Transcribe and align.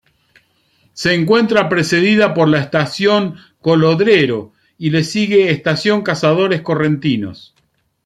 Se 0.93 1.13
encuentra 1.13 1.69
precedida 1.69 2.33
por 2.33 2.47
la 2.47 2.59
Estación 2.59 3.35
Colodrero 3.61 4.51
y 4.79 4.89
le 4.89 5.03
sigue 5.03 5.51
Estación 5.51 6.01
Cazadores 6.01 6.61
Correntinos. 6.63 7.53